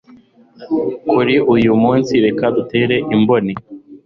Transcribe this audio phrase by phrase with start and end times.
[1.09, 3.53] kuri uyu munsi reka dutere imboni